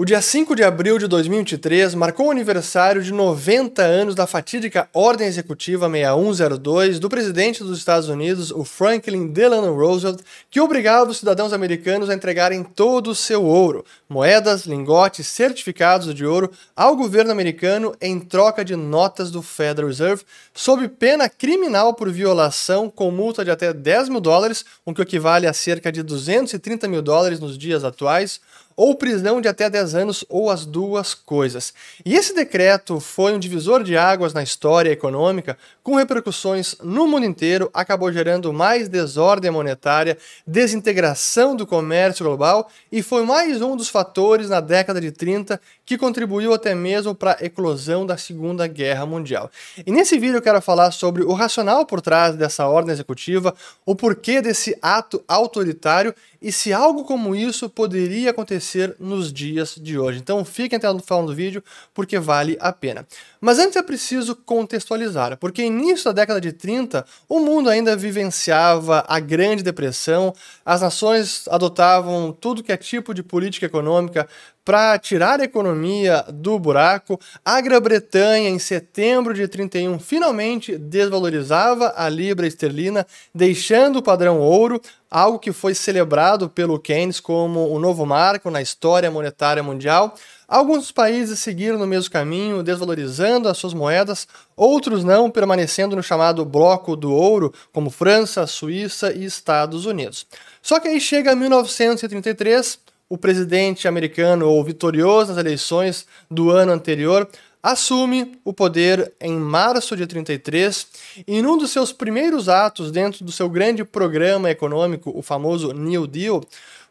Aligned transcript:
O 0.00 0.04
dia 0.06 0.22
5 0.22 0.56
de 0.56 0.64
abril 0.64 0.96
de 0.98 1.06
2023 1.06 1.94
marcou 1.94 2.28
o 2.28 2.30
aniversário 2.30 3.02
de 3.02 3.12
90 3.12 3.82
anos 3.82 4.14
da 4.14 4.26
fatídica 4.26 4.88
Ordem 4.94 5.26
Executiva 5.26 5.90
6102 5.90 6.98
do 6.98 7.06
presidente 7.10 7.62
dos 7.62 7.76
Estados 7.76 8.08
Unidos, 8.08 8.50
o 8.50 8.64
Franklin 8.64 9.26
Delano 9.26 9.74
Roosevelt, 9.74 10.22
que 10.50 10.58
obrigava 10.58 11.10
os 11.10 11.18
cidadãos 11.18 11.52
americanos 11.52 12.08
a 12.08 12.14
entregarem 12.14 12.64
todo 12.64 13.10
o 13.10 13.14
seu 13.14 13.44
ouro, 13.44 13.84
moedas, 14.08 14.64
lingotes, 14.64 15.26
certificados 15.26 16.14
de 16.14 16.24
ouro 16.24 16.50
ao 16.74 16.96
governo 16.96 17.30
americano 17.30 17.94
em 18.00 18.18
troca 18.18 18.64
de 18.64 18.76
notas 18.76 19.30
do 19.30 19.42
Federal 19.42 19.88
Reserve, 19.88 20.24
sob 20.54 20.88
pena 20.88 21.28
criminal 21.28 21.92
por 21.92 22.10
violação 22.10 22.88
com 22.88 23.10
multa 23.10 23.44
de 23.44 23.50
até 23.50 23.70
10 23.70 24.08
mil 24.08 24.20
dólares, 24.22 24.64
o 24.82 24.94
que 24.94 25.02
equivale 25.02 25.46
a 25.46 25.52
cerca 25.52 25.92
de 25.92 26.02
230 26.02 26.88
mil 26.88 27.02
dólares 27.02 27.38
nos 27.38 27.58
dias 27.58 27.84
atuais 27.84 28.40
ou 28.82 28.94
prisão 28.94 29.42
de 29.42 29.48
até 29.48 29.68
10 29.68 29.94
anos, 29.94 30.24
ou 30.26 30.48
as 30.48 30.64
duas 30.64 31.12
coisas. 31.12 31.74
E 32.02 32.16
esse 32.16 32.34
decreto 32.34 32.98
foi 32.98 33.34
um 33.34 33.38
divisor 33.38 33.84
de 33.84 33.94
águas 33.94 34.32
na 34.32 34.42
história 34.42 34.90
econômica, 34.90 35.58
com 35.82 35.96
repercussões 35.96 36.76
no 36.82 37.06
mundo 37.06 37.26
inteiro, 37.26 37.68
acabou 37.74 38.10
gerando 38.10 38.54
mais 38.54 38.88
desordem 38.88 39.50
monetária, 39.50 40.16
desintegração 40.46 41.54
do 41.54 41.66
comércio 41.66 42.24
global 42.24 42.70
e 42.90 43.02
foi 43.02 43.22
mais 43.22 43.60
um 43.60 43.76
dos 43.76 43.90
fatores 43.90 44.48
na 44.48 44.60
década 44.60 44.98
de 44.98 45.10
30 45.10 45.60
que 45.84 45.98
contribuiu 45.98 46.54
até 46.54 46.74
mesmo 46.74 47.14
para 47.14 47.36
a 47.38 47.44
eclosão 47.44 48.06
da 48.06 48.16
Segunda 48.16 48.66
Guerra 48.66 49.04
Mundial. 49.04 49.50
E 49.84 49.92
nesse 49.92 50.18
vídeo 50.18 50.38
eu 50.38 50.42
quero 50.42 50.62
falar 50.62 50.90
sobre 50.92 51.22
o 51.22 51.34
racional 51.34 51.84
por 51.84 52.00
trás 52.00 52.34
dessa 52.34 52.66
ordem 52.66 52.92
executiva, 52.92 53.54
o 53.84 53.94
porquê 53.94 54.40
desse 54.40 54.74
ato 54.80 55.22
autoritário 55.28 56.14
e 56.40 56.50
se 56.50 56.72
algo 56.72 57.04
como 57.04 57.34
isso 57.34 57.68
poderia 57.68 58.30
acontecer 58.30 58.96
nos 58.98 59.32
dias 59.32 59.74
de 59.76 59.98
hoje. 59.98 60.18
Então 60.18 60.44
fiquem 60.44 60.76
até 60.76 60.90
o 60.90 60.98
final 60.98 61.26
do 61.26 61.34
vídeo 61.34 61.62
porque 61.92 62.18
vale 62.18 62.56
a 62.60 62.72
pena. 62.72 63.06
Mas 63.40 63.58
antes 63.58 63.76
é 63.76 63.82
preciso 63.82 64.36
contextualizar, 64.36 65.36
porque 65.38 65.62
início 65.62 66.06
da 66.06 66.12
década 66.12 66.40
de 66.40 66.52
30, 66.52 67.04
o 67.28 67.40
mundo 67.40 67.70
ainda 67.70 67.96
vivenciava 67.96 69.04
a 69.08 69.18
Grande 69.18 69.62
Depressão, 69.62 70.34
as 70.64 70.80
nações 70.82 71.44
adotavam 71.48 72.32
tudo 72.32 72.62
que 72.62 72.72
é 72.72 72.76
tipo 72.76 73.14
de 73.14 73.22
política 73.22 73.66
econômica 73.66 74.28
para 74.64 74.98
tirar 74.98 75.40
a 75.40 75.44
economia 75.44 76.24
do 76.32 76.58
buraco, 76.58 77.18
a 77.44 77.60
Grã-Bretanha, 77.60 78.48
em 78.48 78.58
setembro 78.58 79.34
de 79.34 79.48
31, 79.48 79.98
finalmente 79.98 80.76
desvalorizava 80.76 81.94
a 81.96 82.08
libra 82.08 82.46
esterlina, 82.46 83.06
deixando 83.34 83.96
o 83.96 84.02
padrão 84.02 84.38
ouro, 84.38 84.80
algo 85.10 85.38
que 85.38 85.52
foi 85.52 85.74
celebrado 85.74 86.48
pelo 86.48 86.78
Keynes 86.78 87.18
como 87.18 87.68
o 87.68 87.80
novo 87.80 88.06
marco 88.06 88.50
na 88.50 88.62
história 88.62 89.10
monetária 89.10 89.62
mundial. 89.62 90.14
Alguns 90.46 90.92
países 90.92 91.40
seguiram 91.40 91.78
no 91.78 91.86
mesmo 91.86 92.10
caminho, 92.10 92.62
desvalorizando 92.62 93.48
as 93.48 93.58
suas 93.58 93.74
moedas, 93.74 94.28
outros 94.56 95.02
não, 95.02 95.30
permanecendo 95.30 95.96
no 95.96 96.02
chamado 96.02 96.44
bloco 96.44 96.94
do 96.94 97.12
ouro, 97.12 97.52
como 97.72 97.90
França, 97.90 98.46
Suíça 98.46 99.12
e 99.12 99.24
Estados 99.24 99.86
Unidos. 99.86 100.26
Só 100.62 100.78
que 100.78 100.88
aí 100.88 101.00
chega 101.00 101.34
1933, 101.34 102.78
o 103.08 103.18
presidente 103.18 103.88
americano, 103.88 104.48
ou 104.48 104.62
vitorioso 104.62 105.30
nas 105.30 105.38
eleições 105.38 106.06
do 106.30 106.50
ano 106.50 106.72
anterior, 106.72 107.28
assume 107.62 108.38
o 108.44 108.52
poder 108.52 109.12
em 109.20 109.36
março 109.36 109.96
de 109.96 110.06
33 110.06 110.86
e 111.26 111.42
num 111.42 111.58
dos 111.58 111.70
seus 111.70 111.92
primeiros 111.92 112.48
atos 112.48 112.90
dentro 112.90 113.24
do 113.24 113.32
seu 113.32 113.48
grande 113.48 113.84
programa 113.84 114.50
econômico, 114.50 115.12
o 115.14 115.22
famoso 115.22 115.72
New 115.72 116.06
Deal, 116.06 116.42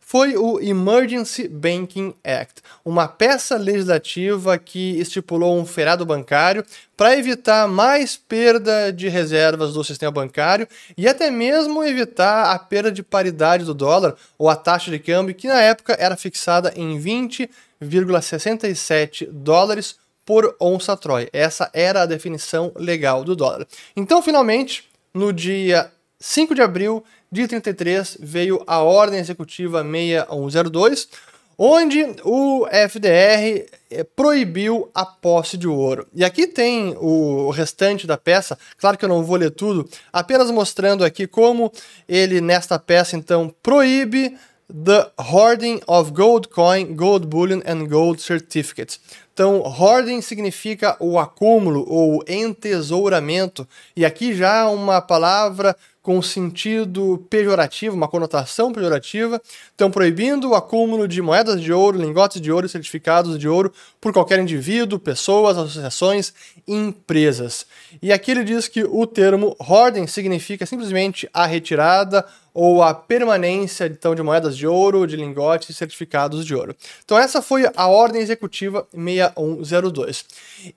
foi 0.10 0.36
o 0.36 0.60
Emergency 0.60 1.48
Banking 1.48 2.16
Act, 2.24 2.64
uma 2.84 3.08
peça 3.08 3.56
legislativa 3.58 4.58
que 4.58 5.00
estipulou 5.00 5.56
um 5.56 5.68
feriado 5.68 6.04
bancário 6.04 6.66
para 6.98 7.16
evitar 7.16 7.68
mais 7.68 8.18
perda 8.18 8.92
de 8.92 9.08
reservas 9.08 9.76
do 9.76 9.84
sistema 9.84 10.12
bancário 10.12 10.68
e 10.98 11.08
até 11.08 11.30
mesmo 11.30 11.84
evitar 11.84 12.52
a 12.52 12.58
perda 12.58 12.92
de 12.92 13.04
paridade 13.04 13.64
do 13.64 13.76
dólar 13.76 14.16
ou 14.36 14.50
a 14.50 14.56
taxa 14.56 14.90
de 14.90 14.98
câmbio, 14.98 15.36
que 15.36 15.48
na 15.48 15.62
época 15.62 15.96
era 16.00 16.18
fixada 16.18 16.74
em 16.76 17.00
20,67 17.00 19.30
dólares 19.32 19.96
por 20.30 20.56
onça 20.60 20.96
Troy. 20.96 21.28
Essa 21.34 21.72
era 21.74 22.04
a 22.04 22.06
definição 22.06 22.72
legal 22.76 23.24
do 23.24 23.36
dólar. 23.36 23.66
Então, 23.96 24.22
finalmente, 24.22 24.84
no 25.12 25.34
dia 25.34 25.92
5 26.20 26.54
de 26.54 26.62
abril 26.62 27.04
de 27.32 27.48
33 27.48 28.16
veio 28.20 28.62
a 28.68 28.78
Ordem 28.78 29.20
Executiva 29.20 29.84
6102, 29.84 31.10
onde 31.58 32.06
o 32.24 32.68
FDR 32.68 33.66
eh, 33.90 34.04
proibiu 34.16 34.92
a 34.94 35.04
posse 35.04 35.58
de 35.58 35.68
ouro. 35.68 36.06
E 36.14 36.24
aqui 36.24 36.46
tem 36.46 36.96
o 37.00 37.50
restante 37.50 38.06
da 38.06 38.16
peça, 38.16 38.56
claro 38.78 39.00
que 39.00 39.06
eu 39.06 39.10
não 39.10 39.24
vou 39.24 39.36
ler 39.36 39.50
tudo, 39.50 39.90
apenas 40.14 40.52
mostrando 40.52 41.04
aqui 41.04 41.26
como 41.26 41.72
ele, 42.08 42.40
nesta 42.40 42.78
peça, 42.78 43.16
então, 43.16 43.52
proíbe 43.64 44.38
the 44.70 45.12
hoarding 45.18 45.82
of 45.88 46.12
gold 46.12 46.50
coin, 46.50 46.96
gold 46.96 47.26
bullion 47.26 47.62
and 47.66 47.88
gold 47.88 48.22
certificates. 48.22 49.00
Então, 49.40 49.62
hoarding 49.62 50.22
significa 50.22 50.98
o 51.00 51.18
acúmulo 51.18 51.86
ou 51.88 52.22
entesouramento, 52.28 53.66
e 53.96 54.06
aqui 54.06 54.36
já 54.36 54.68
uma 54.68 55.00
palavra 55.00 55.78
com 56.02 56.22
sentido 56.22 57.26
pejorativo, 57.30 57.96
uma 57.96 58.10
conotação 58.10 58.74
pejorativa, 58.74 59.42
estão 59.72 59.90
proibindo 59.90 60.50
o 60.50 60.56
acúmulo 60.56 61.08
de 61.08 61.22
moedas 61.22 61.62
de 61.62 61.72
ouro, 61.72 61.98
lingotes 61.98 62.42
de 62.42 62.52
ouro 62.52 62.66
e 62.66 62.70
certificados 62.70 63.40
de 63.40 63.48
ouro 63.48 63.72
por 64.02 64.12
qualquer 64.12 64.40
indivíduo, 64.40 65.00
pessoas, 65.00 65.58
associações, 65.58 66.34
empresas. 66.68 67.66
E 68.02 68.12
aqui 68.12 68.32
ele 68.32 68.44
diz 68.44 68.68
que 68.68 68.84
o 68.84 69.08
termo 69.08 69.56
hoarding 69.58 70.08
significa 70.08 70.66
simplesmente 70.66 71.30
a 71.34 71.46
retirada 71.46 72.26
ou 72.54 72.82
a 72.84 72.94
permanência 72.94 73.86
então, 73.86 74.16
de 74.16 74.22
moedas 74.22 74.58
de 74.58 74.68
ouro, 74.68 75.08
de 75.08 75.16
lingotes 75.16 75.70
e 75.70 75.74
certificados 75.74 76.46
de 76.46 76.56
ouro. 76.56 76.76
Então 77.04 77.18
essa 77.18 77.42
foi 77.42 77.70
a 77.76 77.88
ordem 77.88 78.22
executiva 78.22 78.88
6102. 78.94 80.26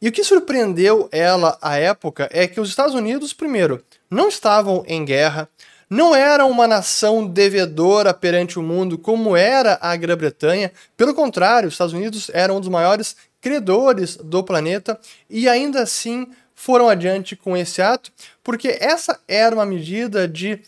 E 0.00 0.08
o 0.08 0.12
que 0.12 0.24
surpreendeu 0.24 1.08
ela 1.10 1.58
à 1.60 1.78
época 1.78 2.28
é 2.32 2.46
que 2.46 2.60
os 2.60 2.68
Estados 2.68 2.94
Unidos, 2.94 3.32
primeiro, 3.32 3.82
não 4.10 4.28
estavam 4.28 4.84
em 4.86 5.04
guerra, 5.04 5.48
não 5.88 6.14
eram 6.14 6.50
uma 6.50 6.66
nação 6.66 7.26
devedora 7.26 8.14
perante 8.14 8.58
o 8.58 8.62
mundo 8.62 8.96
como 8.96 9.36
era 9.36 9.78
a 9.80 9.94
Grã-Bretanha. 9.94 10.72
Pelo 10.96 11.14
contrário, 11.14 11.68
os 11.68 11.74
Estados 11.74 11.92
Unidos 11.92 12.30
eram 12.32 12.56
um 12.56 12.60
dos 12.60 12.70
maiores 12.70 13.14
credores 13.42 14.16
do 14.16 14.42
planeta 14.42 14.98
e 15.28 15.48
ainda 15.48 15.82
assim 15.82 16.28
foram 16.54 16.88
adiante 16.88 17.34
com 17.34 17.56
esse 17.56 17.82
ato, 17.82 18.12
porque 18.42 18.78
essa 18.80 19.18
era 19.26 19.54
uma 19.54 19.66
medida 19.66 20.28
de 20.28 20.60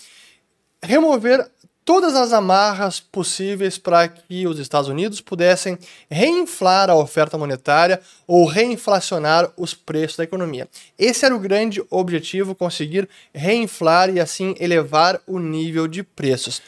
remover 0.85 1.51
todas 1.85 2.15
as 2.15 2.33
amarras 2.33 2.99
possíveis 2.99 3.77
para 3.77 4.09
que 4.09 4.47
os 4.47 4.59
Estados 4.59 4.89
Unidos 4.89 5.21
pudessem 5.21 5.79
reinflar 6.11 6.89
a 6.89 6.95
oferta 6.95 7.37
monetária 7.37 8.01
ou 8.27 8.47
reinflacionar 8.47 9.53
os 9.57 9.75
preços 9.75 10.17
da 10.17 10.25
economia. 10.25 10.69
Esse 10.99 11.27
era 11.27 11.35
o 11.35 11.39
grande 11.39 11.83
objetivo, 11.91 12.55
conseguir 12.55 13.09
reinflar 13.35 14.09
e 14.09 14.19
assim 14.19 14.55
elevar 14.59 15.21
o 15.27 15.39
nível 15.39 15.87
de 15.87 16.03
preços. 16.03 16.63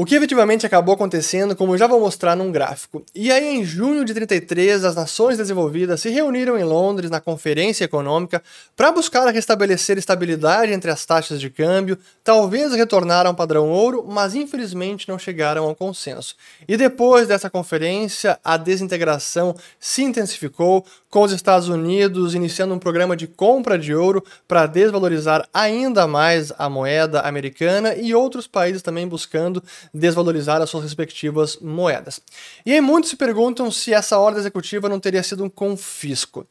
O 0.00 0.04
que 0.04 0.14
efetivamente 0.14 0.64
acabou 0.64 0.94
acontecendo, 0.94 1.56
como 1.56 1.76
já 1.76 1.88
vou 1.88 1.98
mostrar 1.98 2.36
num 2.36 2.52
gráfico. 2.52 3.04
E 3.12 3.32
aí, 3.32 3.48
em 3.48 3.64
junho 3.64 4.04
de 4.04 4.14
33, 4.14 4.84
as 4.84 4.94
nações 4.94 5.36
desenvolvidas 5.36 6.00
se 6.00 6.08
reuniram 6.08 6.56
em 6.56 6.62
Londres 6.62 7.10
na 7.10 7.20
Conferência 7.20 7.84
Econômica 7.84 8.40
para 8.76 8.92
buscar 8.92 9.26
restabelecer 9.26 9.98
estabilidade 9.98 10.72
entre 10.72 10.88
as 10.88 11.04
taxas 11.04 11.40
de 11.40 11.50
câmbio, 11.50 11.98
talvez 12.22 12.72
retornar 12.74 13.26
a 13.26 13.30
um 13.30 13.34
padrão 13.34 13.70
ouro, 13.70 14.06
mas 14.08 14.36
infelizmente 14.36 15.08
não 15.08 15.18
chegaram 15.18 15.64
ao 15.64 15.74
consenso. 15.74 16.36
E 16.68 16.76
depois 16.76 17.26
dessa 17.26 17.50
conferência, 17.50 18.38
a 18.44 18.56
desintegração 18.56 19.52
se 19.80 20.04
intensificou, 20.04 20.86
com 21.10 21.22
os 21.22 21.32
Estados 21.32 21.68
Unidos 21.68 22.34
iniciando 22.34 22.74
um 22.74 22.78
programa 22.78 23.16
de 23.16 23.26
compra 23.26 23.78
de 23.78 23.94
ouro 23.94 24.22
para 24.46 24.66
desvalorizar 24.66 25.48
ainda 25.54 26.06
mais 26.06 26.52
a 26.58 26.68
moeda 26.68 27.22
americana 27.22 27.94
e 27.94 28.14
outros 28.14 28.46
países 28.46 28.82
também 28.82 29.08
buscando 29.08 29.62
desvalorizar 29.92 30.60
as 30.60 30.70
suas 30.70 30.84
respectivas 30.84 31.58
moedas. 31.60 32.20
E 32.64 32.72
aí 32.72 32.80
muitos 32.80 33.10
se 33.10 33.16
perguntam 33.16 33.70
se 33.70 33.92
essa 33.92 34.18
ordem 34.18 34.40
executiva 34.40 34.88
não 34.88 35.00
teria 35.00 35.22
sido 35.22 35.44
um 35.44 35.48
confisco. 35.48 36.46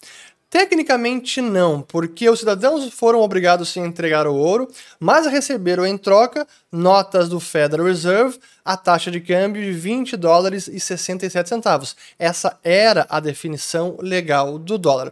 Tecnicamente 0.49 1.41
não, 1.41 1.81
porque 1.81 2.29
os 2.29 2.39
cidadãos 2.39 2.87
foram 2.93 3.19
obrigados 3.19 3.75
a 3.75 3.81
entregar 3.81 4.25
o 4.25 4.33
ouro, 4.33 4.69
mas 4.97 5.27
receberam 5.27 5.85
em 5.85 5.97
troca 5.97 6.47
notas 6.71 7.27
do 7.27 7.37
Federal 7.37 7.85
Reserve 7.85 8.39
a 8.63 8.77
taxa 8.77 9.11
de 9.11 9.19
câmbio 9.19 9.61
de 9.61 9.73
20 9.73 10.15
dólares 10.15 10.69
e 10.69 10.79
67 10.79 11.49
centavos. 11.49 11.97
Essa 12.17 12.57
era 12.63 13.05
a 13.09 13.19
definição 13.19 13.97
legal 13.99 14.57
do 14.57 14.77
dólar. 14.77 15.11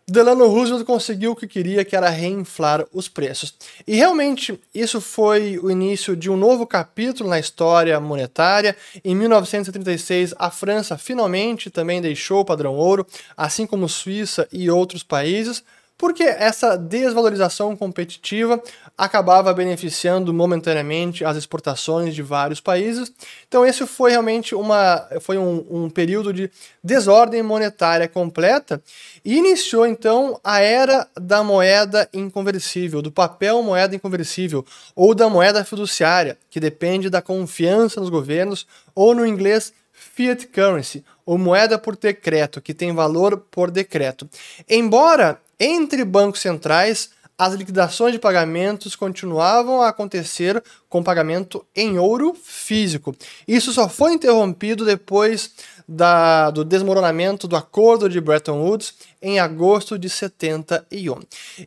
Delano 0.08 0.48
Roosevelt 0.48 0.86
conseguiu 0.86 1.32
o 1.32 1.36
que 1.36 1.48
queria, 1.48 1.86
que 1.86 1.96
era 1.96 2.10
reinflar 2.10 2.86
os 2.92 3.08
preços. 3.08 3.54
E 3.88 3.96
realmente 3.96 4.60
isso 4.74 5.00
foi 5.00 5.58
o 5.60 5.72
início 5.72 6.16
de 6.16 6.30
um 6.30 6.36
novo 6.36 6.68
capítulo 6.68 7.30
na 7.30 7.40
história 7.40 8.00
monetária. 8.00 8.76
Em 9.04 9.16
1936, 9.16 10.34
a 10.38 10.52
França 10.52 10.98
finalmente 10.98 11.70
também 11.70 12.02
deixou 12.02 12.42
o 12.42 12.46
padrão 12.46 12.76
ouro, 12.76 13.08
assim 13.38 13.66
como 13.66 13.88
Suíça 13.88 14.48
e 14.52 14.70
outros 14.70 15.04
países 15.04 15.64
porque 15.98 16.24
essa 16.24 16.78
desvalorização 16.78 17.76
competitiva 17.76 18.62
acabava 18.98 19.54
beneficiando 19.54 20.34
momentaneamente 20.34 21.24
as 21.24 21.38
exportações 21.38 22.14
de 22.14 22.22
vários 22.22 22.60
países. 22.60 23.12
Então 23.48 23.66
esse 23.66 23.86
foi 23.86 24.12
realmente 24.12 24.54
uma, 24.54 25.08
foi 25.22 25.38
um, 25.38 25.66
um 25.70 25.90
período 25.90 26.34
de 26.34 26.50
desordem 26.84 27.42
monetária 27.42 28.08
completa 28.08 28.82
e 29.24 29.38
iniciou 29.38 29.86
então 29.86 30.40
a 30.44 30.60
era 30.60 31.08
da 31.20 31.44
moeda 31.44 32.10
inconversível, 32.14 33.02
do 33.02 33.12
papel 33.12 33.64
moeda 33.64 33.96
inconversível 33.96 34.66
ou 34.96 35.16
da 35.16 35.30
moeda 35.30 35.64
fiduciária, 35.64 36.38
que 36.50 36.60
depende 36.60 37.10
da 37.10 37.22
confiança 37.22 38.00
nos 38.00 38.10
governos, 38.10 38.68
ou 38.94 39.16
no 39.16 39.26
inglês 39.26 39.74
fiat 39.92 40.48
currency, 40.48 41.04
ou 41.26 41.38
moeda 41.38 41.78
por 41.78 41.96
decreto, 41.96 42.62
que 42.62 42.74
tem 42.74 42.94
valor 42.94 43.38
por 43.50 43.72
decreto. 43.72 44.30
Embora 44.70 45.40
entre 45.60 46.04
bancos 46.04 46.42
centrais, 46.42 47.10
as 47.38 47.54
liquidações 47.54 48.14
de 48.14 48.20
pagamentos 48.20 48.96
continuavam 48.96 49.82
a 49.82 49.90
acontecer 49.90 50.64
com 50.88 51.04
pagamento 51.04 51.66
em 51.76 51.98
ouro 51.98 52.36
físico. 52.42 53.16
Isso 53.48 53.74
só 53.74 53.90
foi 53.90 54.14
interrompido 54.14 54.86
depois 54.86 55.52
da, 55.88 56.52
do 56.52 56.64
desmoronamento 56.64 57.48
do 57.48 57.56
Acordo 57.56 58.08
de 58.08 58.22
Bretton 58.22 58.62
Woods 58.62 58.94
em 59.22 59.40
agosto 59.40 59.98
de 59.98 60.10
71. 60.10 61.20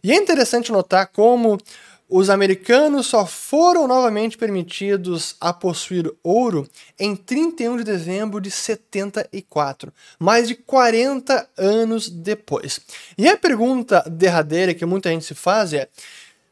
E 0.03 0.13
é 0.13 0.15
interessante 0.15 0.71
notar 0.71 1.09
como 1.09 1.59
os 2.09 2.31
americanos 2.31 3.09
só 3.09 3.27
foram 3.27 3.89
novamente 3.89 4.39
permitidos 4.39 5.35
a 5.41 5.53
possuir 5.53 6.09
ouro 6.23 6.69
em 6.99 7.17
31 7.17 7.79
de 7.79 7.85
dezembro 7.85 8.41
de 8.41 8.51
74, 8.51 9.93
mais 10.19 10.47
de 10.47 10.55
40 10.55 11.49
anos 11.59 12.09
depois. 12.09 12.81
E 13.19 13.29
a 13.29 13.37
pergunta 13.37 14.05
derradeira 14.09 14.73
que 14.73 14.87
muita 14.87 15.11
gente 15.11 15.25
se 15.25 15.35
faz 15.35 15.73
é: 15.73 15.89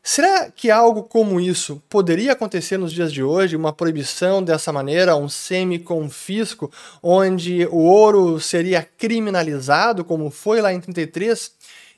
será 0.03 0.51
que 0.51 0.73
algo 0.73 1.05
como 1.05 1.41
isso 1.41 1.81
poderia 1.89 2.33
acontecer 2.33 2.77
nos 2.77 2.93
dias 2.93 3.13
de 3.13 3.23
hoje? 3.23 3.55
Uma 3.55 3.73
proibição 3.73 4.43
dessa 4.43 4.73
maneira, 4.73 5.15
um 5.15 5.29
semi-confisco, 5.29 6.69
onde 7.01 7.65
o 7.67 7.79
ouro 7.79 8.41
seria 8.41 8.83
criminalizado, 8.83 10.05
como 10.05 10.33
foi 10.33 10.61
lá 10.61 10.73
em 10.75 10.81
33? 10.81 11.53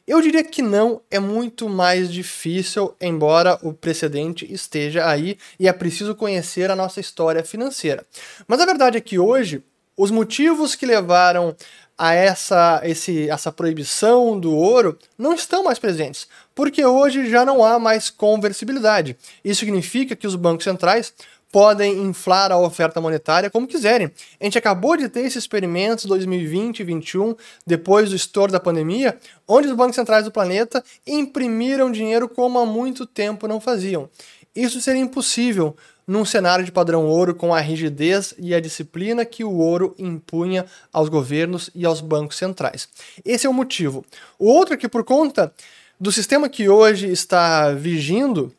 Eu 0.07 0.21
diria 0.21 0.45
que 0.45 0.63
não, 0.63 1.01
é 1.11 1.19
muito 1.19 1.69
mais 1.69 2.13
difícil, 2.13 2.95
embora 3.01 3.59
o 3.61 3.73
precedente 3.73 4.47
esteja 4.53 5.05
aí 5.09 5.37
e 5.59 5.67
é 5.67 5.73
preciso 5.73 6.15
conhecer 6.15 6.71
a 6.71 6.77
nossa 6.77 7.01
história 7.01 7.43
financeira. 7.43 8.07
Mas 8.47 8.61
a 8.61 8.67
verdade 8.67 8.97
é 8.97 9.01
que 9.01 9.19
hoje, 9.19 9.65
os 9.97 10.13
motivos 10.13 10.77
que 10.77 10.87
levaram 10.87 11.57
a 11.99 12.13
essa, 12.13 12.81
esse, 12.85 13.29
essa 13.29 13.51
proibição 13.51 14.39
do 14.39 14.55
ouro 14.55 14.97
não 15.17 15.35
estão 15.35 15.65
mais 15.65 15.79
presentes, 15.79 16.29
porque 16.55 16.85
hoje 16.85 17.29
já 17.29 17.45
não 17.45 17.65
há 17.65 17.79
mais 17.79 18.09
conversibilidade. 18.09 19.17
Isso 19.45 19.61
significa 19.61 20.15
que 20.15 20.27
os 20.27 20.37
bancos 20.37 20.65
centrais 20.65 21.13
podem 21.57 22.03
inflar 22.03 22.53
a 22.53 22.59
oferta 22.59 23.01
monetária 23.01 23.49
como 23.49 23.67
quiserem. 23.67 24.13
A 24.39 24.45
gente 24.45 24.59
acabou 24.59 24.95
de 24.95 25.09
ter 25.09 25.21
esse 25.21 25.39
experimento 25.39 26.07
2020 26.07 26.81
e 26.81 26.85
2021, 26.85 27.35
depois 27.67 28.11
do 28.11 28.15
estouro 28.15 28.53
da 28.53 28.61
pandemia, 28.61 29.17
onde 29.49 29.67
os 29.67 29.75
bancos 29.75 29.95
centrais 29.95 30.27
do 30.27 30.31
planeta 30.31 30.85
imprimiram 31.07 31.91
dinheiro 31.91 32.29
como 32.29 32.59
há 32.59 32.67
muito 32.67 33.07
tempo 33.07 33.49
não 33.49 33.59
faziam. 33.59 34.07
Isso 34.55 34.83
seria 34.83 35.01
impossível 35.01 35.75
num 36.07 36.27
cenário 36.27 36.63
de 36.63 36.71
padrão 36.71 37.07
ouro 37.07 37.35
com 37.35 37.55
a 37.55 37.61
rigidez 37.61 38.35
e 38.39 38.55
a 38.55 38.61
disciplina 38.61 39.25
que 39.25 39.43
o 39.43 39.57
ouro 39.57 39.95
impunha 39.99 40.67
aos 40.93 41.09
governos 41.09 41.71
e 41.75 41.87
aos 41.87 42.03
bancos 42.03 42.37
centrais. 42.37 42.87
Esse 43.25 43.47
é 43.47 43.49
o 43.49 43.55
motivo. 43.55 44.05
O 44.39 44.47
outro 44.47 44.75
é 44.75 44.77
que, 44.77 44.91
por 44.91 45.05
conta 45.05 45.51
do 45.99 46.13
sistema 46.13 46.51
que 46.51 46.69
hoje 46.69 47.11
está 47.11 47.73
vigindo, 47.73 48.53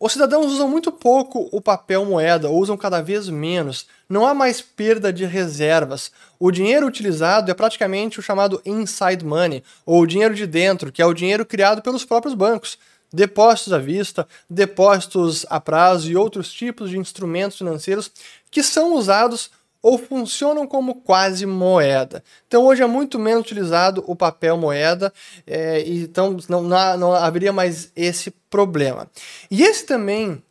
os 0.00 0.12
cidadãos 0.12 0.52
usam 0.52 0.68
muito 0.68 0.92
pouco 0.92 1.48
o 1.50 1.60
papel 1.60 2.04
moeda, 2.04 2.48
usam 2.48 2.76
cada 2.76 3.02
vez 3.02 3.28
menos. 3.28 3.86
Não 4.08 4.24
há 4.24 4.32
mais 4.32 4.60
perda 4.60 5.12
de 5.12 5.24
reservas. 5.24 6.12
O 6.38 6.52
dinheiro 6.52 6.86
utilizado 6.86 7.50
é 7.50 7.54
praticamente 7.54 8.20
o 8.20 8.22
chamado 8.22 8.62
inside 8.64 9.24
money, 9.24 9.64
ou 9.84 10.06
dinheiro 10.06 10.36
de 10.36 10.46
dentro, 10.46 10.92
que 10.92 11.02
é 11.02 11.06
o 11.06 11.12
dinheiro 11.12 11.44
criado 11.44 11.82
pelos 11.82 12.04
próprios 12.04 12.34
bancos. 12.34 12.78
Depósitos 13.12 13.72
à 13.72 13.78
vista, 13.78 14.28
depósitos 14.48 15.44
a 15.50 15.58
prazo 15.58 16.08
e 16.08 16.16
outros 16.16 16.52
tipos 16.52 16.90
de 16.90 16.98
instrumentos 16.98 17.58
financeiros 17.58 18.12
que 18.50 18.62
são 18.62 18.94
usados 18.94 19.50
ou 19.82 19.98
funcionam 19.98 20.66
como 20.66 20.96
quase 20.96 21.46
moeda. 21.46 22.22
Então 22.46 22.64
hoje 22.64 22.82
é 22.82 22.86
muito 22.86 23.18
menos 23.18 23.42
utilizado 23.42 24.02
o 24.06 24.16
papel 24.16 24.56
moeda, 24.56 25.12
é, 25.46 25.82
então 25.86 26.36
não, 26.48 26.62
não, 26.62 26.96
não 26.98 27.12
haveria 27.14 27.52
mais 27.52 27.90
esse 27.94 28.30
problema. 28.50 29.08
E 29.50 29.62
esse 29.62 29.84
também 29.84 30.42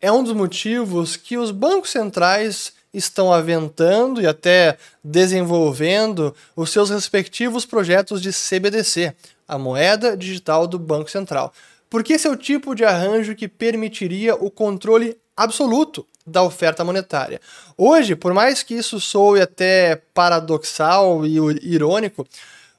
é 0.00 0.10
um 0.12 0.22
dos 0.22 0.32
motivos 0.32 1.16
que 1.16 1.36
os 1.36 1.50
bancos 1.50 1.90
centrais 1.90 2.72
estão 2.92 3.32
aventando 3.32 4.22
e 4.22 4.26
até 4.26 4.78
desenvolvendo 5.04 6.34
os 6.54 6.70
seus 6.70 6.90
respectivos 6.90 7.66
projetos 7.66 8.22
de 8.22 8.30
CBDC, 8.32 9.14
a 9.46 9.58
moeda 9.58 10.16
digital 10.16 10.66
do 10.66 10.78
Banco 10.78 11.10
Central. 11.10 11.52
Porque 11.90 12.14
esse 12.14 12.26
é 12.26 12.30
o 12.30 12.36
tipo 12.36 12.74
de 12.74 12.84
arranjo 12.84 13.34
que 13.34 13.46
permitiria 13.46 14.34
o 14.34 14.50
controle 14.50 15.16
absoluto 15.36 16.06
da 16.26 16.42
oferta 16.42 16.84
monetária. 16.84 17.40
Hoje, 17.76 18.16
por 18.16 18.34
mais 18.34 18.62
que 18.62 18.74
isso 18.74 18.98
soe 19.00 19.40
até 19.40 20.00
paradoxal 20.12 21.24
e 21.24 21.36
irônico, 21.62 22.26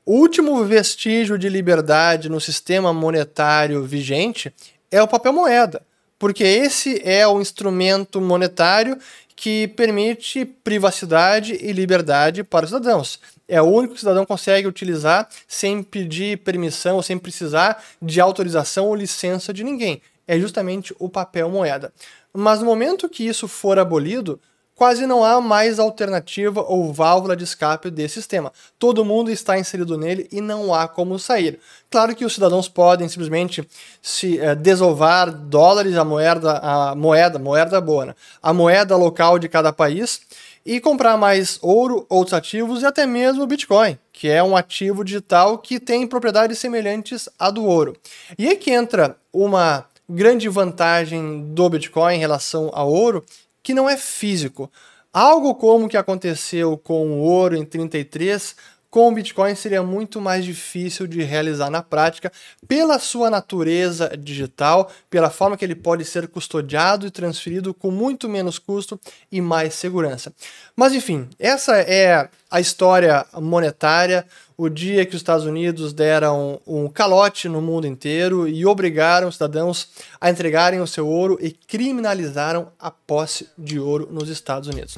o 0.06 0.14
último 0.14 0.64
vestígio 0.66 1.38
de 1.38 1.50
liberdade 1.50 2.30
no 2.30 2.40
sistema 2.40 2.94
monetário 2.94 3.84
vigente 3.84 4.54
é 4.92 5.02
o 5.02 5.08
papel 5.08 5.34
moeda, 5.34 5.82
porque 6.18 6.44
esse 6.44 7.02
é 7.04 7.28
o 7.28 7.42
instrumento 7.42 8.20
monetário 8.20 8.98
que 9.36 9.68
permite 9.68 10.46
privacidade 10.46 11.58
e 11.62 11.72
liberdade 11.72 12.44
para 12.44 12.66
os 12.66 12.72
cidadãos. 12.72 13.20
É 13.48 13.62
o 13.62 13.66
único 13.66 13.94
que 13.94 13.98
o 13.98 14.00
cidadão 14.00 14.26
consegue 14.26 14.68
utilizar 14.68 15.30
sem 15.48 15.84
pedir 15.84 16.40
permissão 16.40 16.96
ou 16.96 17.04
sem 17.04 17.20
precisar 17.20 17.84
de 18.02 18.20
autorização 18.20 18.88
ou 18.88 18.96
licença 18.96 19.54
de 19.54 19.64
ninguém. 19.64 20.02
É 20.28 20.38
justamente 20.40 20.94
o 21.00 21.10
papel 21.10 21.50
moeda. 21.50 21.94
Mas 22.34 22.60
no 22.60 22.66
momento 22.66 23.10
que 23.10 23.26
isso 23.26 23.48
for 23.48 23.80
abolido, 23.80 24.40
quase 24.78 25.08
não 25.08 25.24
há 25.24 25.42
mais 25.42 25.80
alternativa 25.80 26.62
ou 26.62 26.94
válvula 26.94 27.36
de 27.36 27.44
escape 27.44 27.90
desse 27.90 28.14
sistema. 28.16 28.54
Todo 28.78 29.04
mundo 29.04 29.32
está 29.32 29.58
inserido 29.58 29.98
nele 29.98 30.28
e 30.32 30.40
não 30.40 30.74
há 30.74 30.88
como 30.88 31.18
sair. 31.18 31.60
Claro 31.90 32.16
que 32.16 32.24
os 32.24 32.36
cidadãos 32.36 32.70
podem 32.70 33.10
simplesmente 33.10 33.68
se 34.02 34.40
é, 34.40 34.54
desovar 34.54 35.32
dólares, 35.32 35.98
a 35.98 36.06
moeda, 36.06 36.60
a 36.60 36.96
moeda, 36.96 37.40
moeda 37.40 37.82
boa, 37.82 38.06
né? 38.06 38.16
a 38.42 38.54
moeda 38.54 38.96
local 38.96 39.40
de 39.40 39.50
cada 39.50 39.74
país 39.74 40.22
e 40.64 40.80
comprar 40.80 41.18
mais 41.18 41.58
ouro, 41.62 42.06
outros 42.08 42.34
ativos 42.34 42.84
e 42.84 42.86
até 42.86 43.06
mesmo 43.08 43.48
Bitcoin, 43.48 43.98
que 44.14 44.30
é 44.30 44.44
um 44.44 44.56
ativo 44.56 45.04
digital 45.04 45.58
que 45.58 45.80
tem 45.80 46.06
propriedades 46.06 46.60
semelhantes 46.60 47.28
à 47.40 47.50
do 47.50 47.66
ouro. 47.66 47.96
E 48.38 48.48
aí 48.48 48.56
que 48.58 48.72
entra 48.72 49.18
uma 49.34 49.86
grande 50.10 50.48
vantagem 50.48 51.54
do 51.54 51.70
Bitcoin 51.70 52.16
em 52.16 52.20
relação 52.20 52.70
ao 52.74 52.92
ouro, 52.92 53.26
que 53.62 53.74
não 53.74 53.90
é 53.90 53.98
físico. 53.98 54.72
Algo 55.12 55.56
como 55.56 55.86
o 55.86 55.90
que 55.90 55.98
aconteceu 55.98 56.78
com 56.78 57.12
o 57.12 57.20
ouro 57.20 57.56
em 57.56 57.66
33, 57.66 58.56
com 58.90 59.10
o 59.10 59.12
Bitcoin 59.12 59.54
seria 59.54 59.84
muito 59.84 60.22
mais 60.22 60.46
difícil 60.46 61.06
de 61.08 61.22
realizar 61.22 61.70
na 61.70 61.84
prática, 61.84 62.32
pela 62.68 62.98
sua 63.00 63.30
natureza 63.30 64.12
digital, 64.18 64.90
pela 65.10 65.30
forma 65.30 65.58
que 65.58 65.66
ele 65.66 65.76
pode 65.76 66.06
ser 66.06 66.28
custodiado 66.28 67.06
e 67.06 67.12
transferido 67.12 67.74
com 67.74 67.92
muito 67.92 68.30
menos 68.30 68.58
custo 68.58 69.00
e 69.32 69.42
mais 69.42 69.74
segurança. 69.74 70.34
Mas 70.76 70.94
enfim, 70.94 71.28
essa 71.38 71.78
é 71.78 72.30
a 72.50 72.62
história 72.62 73.26
monetária, 73.34 74.26
o 74.58 74.70
dia 74.70 75.06
que 75.06 75.16
os 75.16 75.22
Estados 75.22 75.46
Unidos 75.46 75.94
deram 75.94 76.60
um 76.66 76.90
calote 76.90 77.48
no 77.48 77.62
mundo 77.62 77.86
inteiro 77.86 78.48
e 78.48 78.66
obrigaram 78.66 79.28
os 79.28 79.36
cidadãos 79.36 79.90
a 80.20 80.32
entregarem 80.32 80.82
o 80.82 80.88
seu 80.88 81.08
ouro 81.08 81.38
e 81.40 81.52
criminalizaram 81.52 82.70
a 82.80 82.90
posse 82.90 83.48
de 83.56 83.80
ouro 83.80 84.10
nos 84.12 84.30
Estados 84.30 84.68
Unidos. 84.68 84.98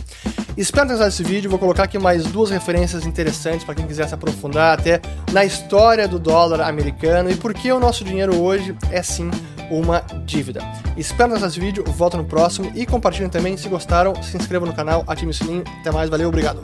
Espero 0.56 0.88
ter 0.88 0.94
gostado 0.94 1.10
desse 1.10 1.24
vídeo, 1.24 1.50
vou 1.50 1.60
colocar 1.60 1.84
aqui 1.84 2.00
mais 2.00 2.24
duas 2.24 2.50
referências 2.50 3.06
interessantes 3.06 3.66
para 3.66 3.76
quem 3.76 3.86
quiser 3.86 4.08
se 4.08 4.14
aprofundar 4.14 4.80
até 4.80 5.02
na 5.34 5.44
história 5.44 6.08
do 6.08 6.18
dólar 6.18 6.62
americano 6.62 7.30
e 7.30 7.36
por 7.36 7.54
que 7.54 7.72
o 7.72 7.80
nosso 7.80 8.04
dinheiro 8.04 8.42
hoje 8.42 8.76
é 8.92 9.04
sim 9.04 9.30
uma 9.70 10.00
dívida. 10.26 10.62
Espero 10.96 11.34
ter 11.34 11.42
desse 11.42 11.60
vídeo, 11.60 11.84
volto 11.86 12.16
no 12.16 12.26
próximo 12.26 12.72
e 12.76 12.86
compartilhem 12.86 13.30
também 13.30 13.58
se 13.58 13.68
gostaram, 13.68 14.22
se 14.24 14.38
inscrevam 14.38 14.68
no 14.68 14.74
canal, 14.74 15.04
ativem 15.06 15.30
o 15.30 15.34
sininho. 15.34 15.64
Até 15.82 15.92
mais, 15.92 16.10
valeu, 16.10 16.30
obrigado. 16.30 16.62